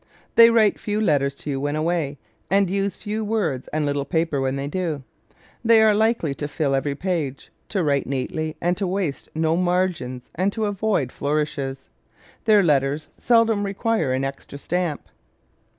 They 0.33 0.49
write 0.49 0.79
few 0.79 0.99
letters 0.99 1.35
to 1.35 1.51
you 1.51 1.59
when 1.59 1.75
away, 1.75 2.17
and 2.49 2.71
use 2.71 2.95
few 2.97 3.23
words 3.23 3.67
and 3.67 3.85
little 3.85 4.03
paper 4.03 4.41
when 4.41 4.55
they 4.55 4.67
do. 4.67 5.03
They 5.63 5.79
are 5.83 5.93
likely 5.93 6.33
to 6.33 6.47
fill 6.47 6.73
every 6.73 6.95
page, 6.95 7.51
to 7.69 7.83
write 7.83 8.07
neatly, 8.07 8.57
to 8.77 8.87
waste 8.87 9.29
no 9.35 9.55
margins 9.55 10.31
and 10.33 10.51
to 10.53 10.65
avoid 10.65 11.11
flourishes. 11.11 11.89
Their 12.45 12.63
letters 12.63 13.09
seldom 13.19 13.63
require 13.63 14.11
an 14.11 14.23
extra 14.25 14.57
stamp. 14.57 15.07